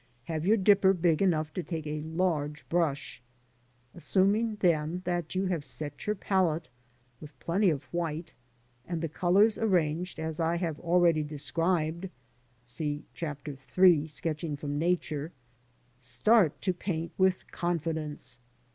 Have 0.23 0.47
your 0.47 0.57
dipper 0.57 0.93
big 0.93 1.21
enough 1.21 1.53
to 1.53 1.61
take 1.61 1.85
a 1.85 2.01
large 2.01 2.67
brush. 2.69 3.21
Assuming 3.93 4.55
then 4.55 5.03
that 5.05 5.35
you 5.35 5.45
have 5.45 5.63
set 5.63 6.07
your 6.07 6.15
palette 6.15 6.69
with 7.19 7.39
plenty 7.39 7.69
of 7.69 7.83
white, 7.93 8.33
and 8.87 8.99
the 8.99 9.07
colours 9.07 9.59
arranged 9.59 10.17
as 10.19 10.39
I 10.39 10.55
have 10.57 10.79
already 10.79 11.21
described,* 11.21 12.09
start 12.65 13.11
to 13.45 13.53
paint 16.79 17.11
with 17.15 17.51
con 17.51 17.79
fidence. 17.79 18.37